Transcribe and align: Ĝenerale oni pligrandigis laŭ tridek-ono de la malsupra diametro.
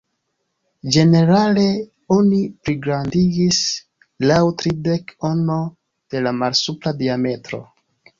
Ĝenerale 0.93 1.65
oni 2.15 2.39
pligrandigis 2.67 3.59
laŭ 4.31 4.39
tridek-ono 4.63 5.59
de 6.15 6.23
la 6.29 6.33
malsupra 6.39 6.95
diametro. 7.03 7.61